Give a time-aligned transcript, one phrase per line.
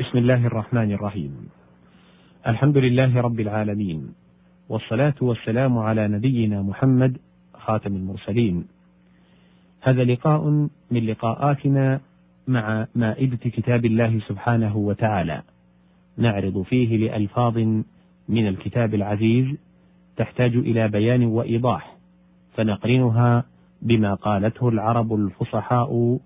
[0.00, 1.48] بسم الله الرحمن الرحيم.
[2.46, 4.14] الحمد لله رب العالمين
[4.68, 7.18] والصلاة والسلام على نبينا محمد
[7.54, 8.64] خاتم المرسلين.
[9.82, 12.00] هذا لقاء من لقاءاتنا
[12.48, 15.42] مع مائدة كتاب الله سبحانه وتعالى.
[16.16, 17.58] نعرض فيه لألفاظ
[18.28, 19.46] من الكتاب العزيز
[20.16, 21.96] تحتاج إلى بيان وإيضاح
[22.54, 23.44] فنقرنها
[23.82, 26.18] بما قالته العرب الفصحاء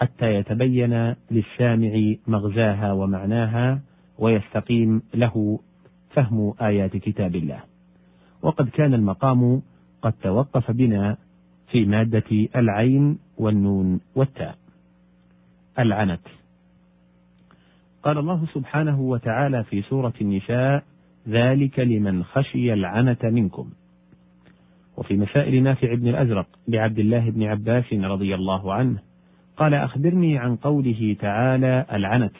[0.00, 3.80] حتى يتبين للسامع مغزاها ومعناها
[4.18, 5.60] ويستقيم له
[6.10, 7.60] فهم آيات كتاب الله.
[8.42, 9.62] وقد كان المقام
[10.02, 11.16] قد توقف بنا
[11.70, 14.56] في مادة العين والنون والتاء.
[15.78, 16.20] العنت.
[18.02, 20.84] قال الله سبحانه وتعالى في سورة النساء:
[21.28, 23.70] ذلك لمن خشي العنت منكم.
[24.96, 29.09] وفي مسائل نافع بن الأزرق لعبد الله بن عباس رضي الله عنه
[29.60, 32.32] قال أخبرني عن قوله تعالى العنت.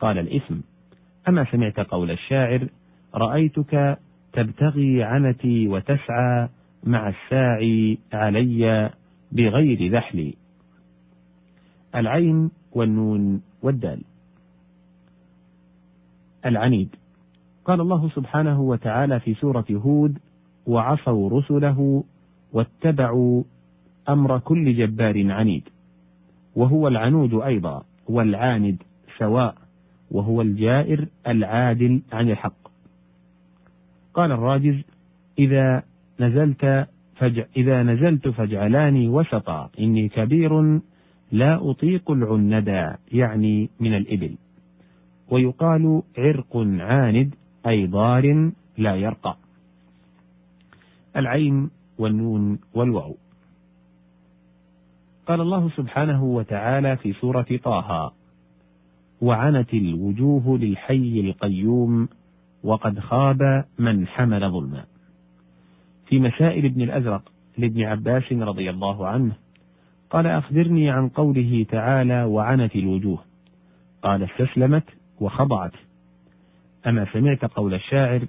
[0.00, 0.54] قال الإثم
[1.28, 2.68] أما سمعت قول الشاعر
[3.14, 3.98] رأيتك
[4.32, 6.48] تبتغي عنتي وتسعى
[6.84, 8.90] مع الساعي علي
[9.32, 10.34] بغير ذحل
[11.94, 14.02] العين والنون والدال.
[16.46, 16.96] العنيد.
[17.64, 20.18] قال الله سبحانه وتعالى في سورة هود
[20.66, 22.04] وعصوا رسله
[22.52, 23.42] واتبعوا
[24.08, 25.68] أمر كل جبار عنيد
[26.58, 28.82] وهو العنود أيضا والعاند
[29.18, 29.54] سواء
[30.10, 32.68] وهو الجائر العادل عن الحق.
[34.14, 34.82] قال الراجز
[35.38, 35.82] إذا
[36.20, 37.44] نزلت فج...
[37.56, 40.80] إذا نزلت فاجعلاني وسطا إني كبير
[41.32, 44.34] لا أطيق العندا يعني من الإبل.
[45.30, 47.34] ويقال عرق عاند
[47.66, 49.36] أي ضار لا يرقى.
[51.16, 53.16] العين والنون والواو.
[55.28, 58.12] قال الله سبحانه وتعالى في سورة طه:
[59.20, 62.08] وعنت الوجوه للحي القيوم
[62.64, 64.84] وقد خاب من حمل ظلما.
[66.06, 67.22] في مسائل ابن الأزرق
[67.58, 69.32] لابن عباس رضي الله عنه
[70.10, 73.18] قال أخبرني عن قوله تعالى وعنت الوجوه
[74.02, 74.84] قال استسلمت
[75.20, 75.72] وخضعت
[76.86, 78.26] أما سمعت قول الشاعر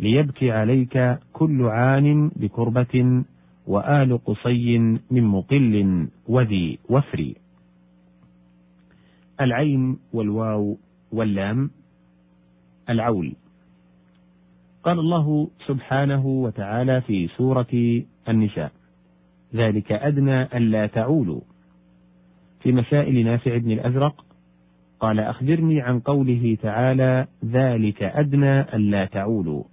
[0.00, 3.24] ليبكي عليك كل عان بكربة
[3.68, 4.78] وآل قصي
[5.10, 7.32] من مقل وذي وفر.
[9.40, 10.78] العين والواو
[11.12, 11.70] واللام
[12.90, 13.32] العول.
[14.82, 18.72] قال الله سبحانه وتعالى في سورة النساء
[19.54, 21.40] ذلك أدنى ألا تعولوا.
[22.60, 24.24] في مسائل نافع بن الأزرق
[25.00, 29.64] قال أخبرني عن قوله تعالى ذلك أدنى ألا تعولوا.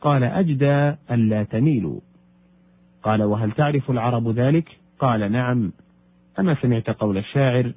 [0.00, 2.00] قال أجدى ألا تميلوا.
[3.08, 5.72] قال وهل تعرف العرب ذلك؟ قال نعم.
[6.38, 7.72] أما سمعت قول الشاعر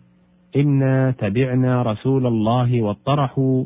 [0.55, 3.65] إنا تبعنا رسول الله واطرحوا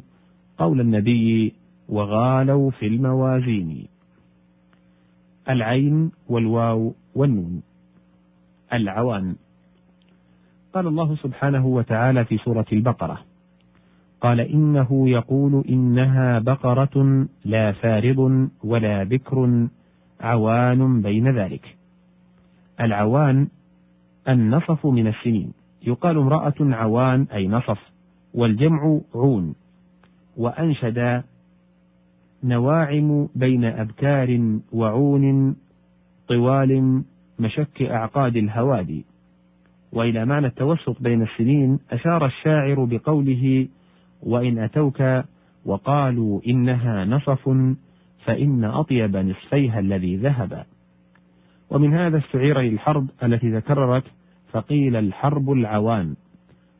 [0.57, 1.53] قول النبي
[1.89, 3.87] وغالوا في الموازين.
[5.49, 7.63] العين والواو والنون.
[8.73, 9.35] العوان.
[10.73, 13.19] قال الله سبحانه وتعالى في سورة البقرة
[14.21, 19.67] قال إنه يقول إنها بقرة لا فارض ولا بكر
[20.21, 21.77] عوان بين ذلك.
[22.81, 23.47] العوان
[24.29, 25.53] النصف من السنين.
[25.87, 27.79] يقال امرأة عوان أي نصف
[28.33, 29.55] والجمع عون.
[30.37, 31.23] وأنشد
[32.43, 35.55] نواعم بين أبكار وعون
[36.27, 37.03] طوال
[37.39, 39.05] مشك أعقاد الهوادي.
[39.95, 43.67] وإلى معنى التوسط بين السنين أشار الشاعر بقوله
[44.23, 45.03] وإن أتوك
[45.65, 47.49] وقالوا إنها نصف
[48.25, 50.65] فإن أطيب نصفيها الذي ذهب.
[51.69, 54.03] ومن هذا استعير للحرب التي تكررت
[54.51, 56.15] فقيل الحرب العوان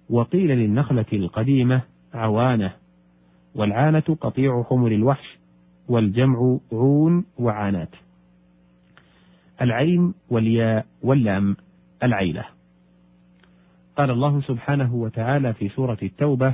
[0.10, 1.82] وقيل للنخلة القديمة
[2.14, 2.74] عوانة
[3.56, 5.38] والعانة قطيع حمر الوحش
[5.88, 7.90] والجمع عون وعانات.
[9.62, 11.58] العين والياء واللام
[12.04, 12.46] العيلة.
[13.98, 16.54] قال الله سبحانه وتعالى في سورة التوبة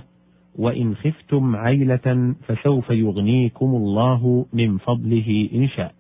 [0.56, 5.94] وإن خفتم عيلة فسوف يغنيكم الله من فضله إن شاء.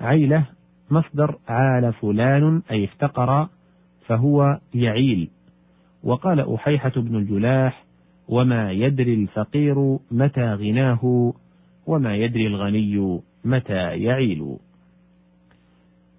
[0.00, 0.46] عيلة
[0.90, 3.48] مصدر عال فلان أي افتقر
[4.06, 5.30] فهو يعيل.
[6.02, 7.84] وقال أحيحة بن الجلاح:
[8.28, 11.32] وما يدري الفقير متى غناه
[11.86, 14.56] وما يدري الغني متى يعيل.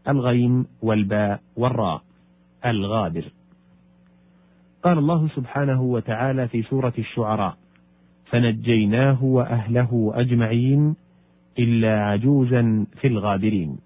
[0.07, 2.01] الغين والباء والراء
[2.65, 3.25] الغابر
[4.83, 7.57] قال الله سبحانه وتعالى في سورة الشعراء:
[8.25, 10.95] فنجيناه وأهله أجمعين
[11.59, 13.77] إلا عجوزا في الغابرين.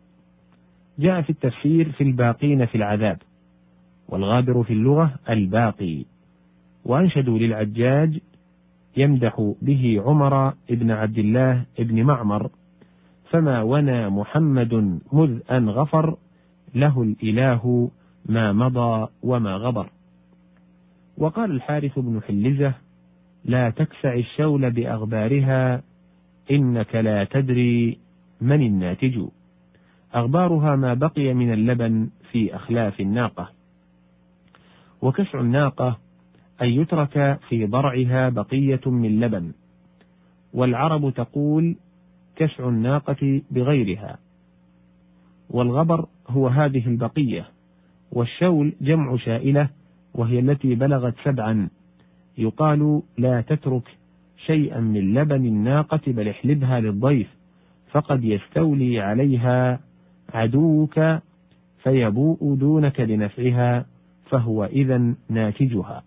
[0.99, 3.17] جاء في التفسير في الباقين في العذاب،
[4.09, 6.05] والغابر في اللغة الباقي.
[6.85, 8.19] وأنشدوا للعجاج:
[8.97, 12.49] يمدح به عمر بن عبد الله بن معمر
[13.29, 16.17] فما ونى محمد مذ أن غفر
[16.75, 17.91] له الإله
[18.25, 19.89] ما مضى وما غبر
[21.17, 22.73] وقال الحارث بن حلزة
[23.45, 25.83] لا تكسع الشول بأغبارها
[26.51, 27.97] إنك لا تدري
[28.41, 29.19] من الناتج.
[30.15, 33.49] أغبارها ما بقي من اللبن في أخلاف الناقة.
[35.01, 35.97] وكسع الناقة
[36.61, 39.51] أن يترك في ضرعها بقية من لبن.
[40.53, 41.75] والعرب تقول
[42.35, 44.19] كسع الناقة بغيرها.
[45.49, 47.47] والغبر هو هذه البقية.
[48.11, 49.69] والشول جمع شائلة
[50.17, 51.69] وهي التي بلغت سبعا.
[52.37, 53.97] يقال لا تترك
[54.45, 57.27] شيئا من لبن الناقة بل احلبها للضيف
[57.91, 59.79] فقد يستولي عليها
[60.33, 60.99] عدوك
[61.83, 63.85] فيبوء دونك لنفعها
[64.29, 66.03] فهو إذا ناتجها.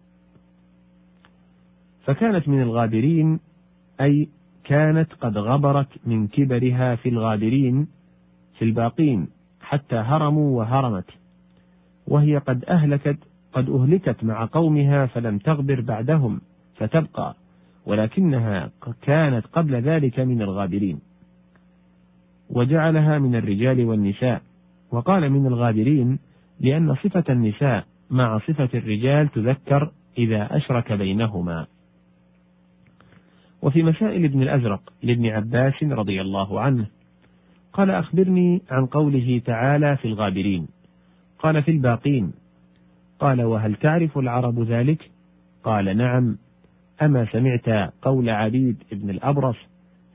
[2.05, 3.41] فكانت من الغابرين
[4.01, 4.29] أي
[4.65, 7.89] كانت قد غبرت من كبرها في الغابرين
[8.59, 9.29] في الباقين
[9.61, 11.05] حتى هرموا وهرمت
[12.07, 13.19] وهي قد أهلكت
[13.52, 16.41] قد أهلكت مع قومها فلم تغبر بعدهم
[16.76, 17.35] فتبقى
[17.87, 18.70] ولكنها
[19.02, 21.00] كانت قبل ذلك من الغابرين.
[22.50, 24.43] وجعلها من الرجال والنساء.
[24.91, 26.19] وقال من الغابرين
[26.61, 31.67] لأن صفة النساء مع صفة الرجال تذكر إذا أشرك بينهما.
[33.62, 36.87] وفي مسائل ابن الأزرق لابن عباس رضي الله عنه
[37.73, 40.69] قال أخبرني عن قوله تعالى في الغابرين.
[41.38, 42.32] قال في الباقين
[43.20, 45.11] قال وهل تعرف العرب ذلك؟
[45.64, 46.38] قال نعم.
[47.02, 49.56] أما سمعت قول عبيد بن الأبرص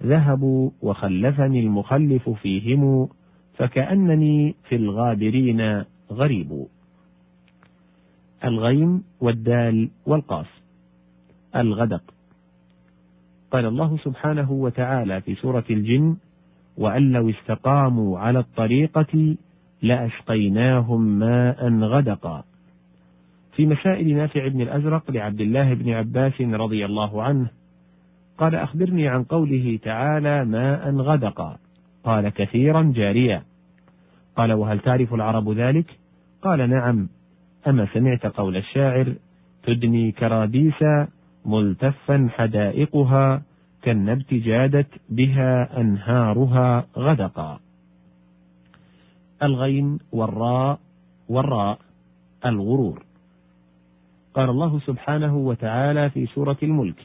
[0.04, 3.10] ذهبوا وخلفني المخلف فيهم
[3.57, 6.66] فكأنني في الغابرين غريب.
[8.44, 10.48] الغيم والدال والقاف
[11.56, 12.04] الغدق.
[13.51, 16.18] قال الله سبحانه وتعالى في سورة الجن
[16.78, 19.36] وأن لو استقاموا على الطريقة
[19.81, 22.44] لأسقيناهم ماء غدقا.
[23.56, 27.50] في مسائل نافع بن الأزرق لعبد الله بن عباس رضي الله عنه.
[28.38, 31.57] قال أخبرني عن قوله تعالى ماء غدقا
[32.04, 33.44] قال كثيرا جاريا.
[34.36, 36.00] قال وهل تعرف العرب ذلك؟
[36.42, 37.10] قال نعم.
[37.68, 39.13] أما سمعت قول الشاعر
[39.63, 40.84] تدني كراديس
[41.46, 43.42] ملتفا حدائقها
[43.81, 47.60] كالنبت جادت بها أنهارها غدقا.
[49.44, 50.80] الغين والراء
[51.30, 51.80] والراء
[52.46, 53.05] الغرور.
[54.36, 57.00] قال الله سبحانه وتعالى في سورة الملك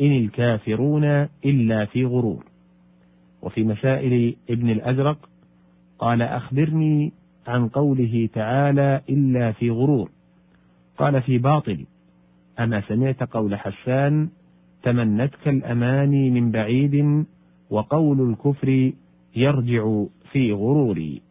[0.00, 1.04] إن الكافرون
[1.44, 2.44] إلا في غرور.
[3.42, 5.28] وفي مسائل ابن الأزرق
[5.98, 7.12] قال أخبرني
[7.46, 10.10] عن قوله تعالى إلا في غرور.
[10.98, 11.86] قال في باطل
[12.60, 14.28] أما سمعت قول حسان
[14.82, 17.26] تمنتك الأماني من بعيد
[17.70, 18.92] وقول الكفر
[19.36, 21.22] يرجع في غروري.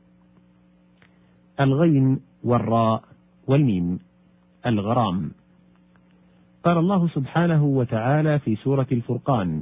[1.60, 3.04] الغين والراء
[3.48, 4.11] والميم.
[4.66, 5.32] الغرام.
[6.64, 9.62] قال الله سبحانه وتعالى في سورة الفرقان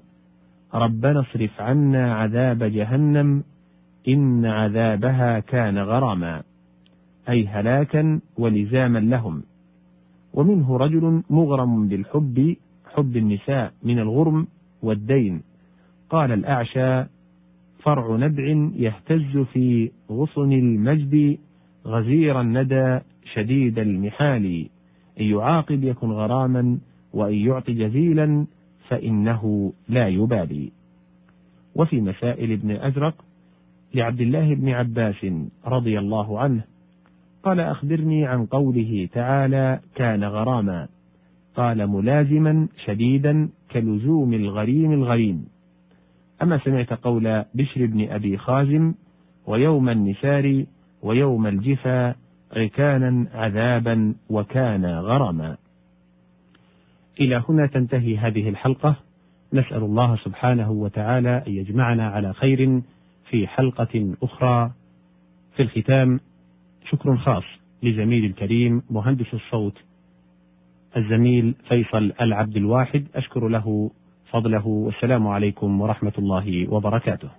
[0.73, 3.43] ربنا اصرف عنا عذاب جهنم
[4.07, 6.43] إن عذابها كان غراما
[7.29, 9.43] أي هلاكا ولزاما لهم.
[10.33, 12.55] ومنه رجل مغرم بالحب
[12.93, 14.47] حب النساء من الغرم
[14.83, 15.41] والدين.
[16.09, 17.03] قال الأعشى
[17.83, 18.43] فرع نبع
[18.75, 21.37] يهتز في غصن المجد
[21.85, 22.99] غزير الندى
[23.33, 24.69] شديد المحال.
[25.19, 26.77] إن يعاقب يكن غراما
[27.13, 28.45] وإن يعطي جزيلا
[28.87, 30.71] فإنه لا يبالي.
[31.75, 33.25] وفي مسائل ابن أزرق
[33.93, 35.25] لعبد الله بن عباس
[35.65, 36.63] رضي الله عنه
[37.43, 40.87] قال أخبرني عن قوله تعالى كان غراما.
[41.55, 45.45] قال ملازما شديدا كلزوم الغريم الغريم.
[46.41, 48.93] أما سمعت قول بشر بن أبي خازم
[49.47, 50.65] ويوم النسار
[51.03, 52.15] ويوم الجفا
[52.57, 55.57] ركانا عذابا وكان غرما
[57.19, 58.95] إلى هنا تنتهي هذه الحلقة.
[59.53, 62.81] نسأل الله سبحانه وتعالى أن يجمعنا على خير
[63.29, 64.71] في حلقة أخرى.
[65.55, 66.19] في الختام
[66.91, 67.43] شكر خاص
[67.83, 69.77] لزميلي الكريم مهندس الصوت
[70.97, 73.07] الزميل فيصل العبد الواحد.
[73.15, 73.91] أشكر له
[74.31, 77.29] فضله والسلام عليكم ورحمة الله وبركاته.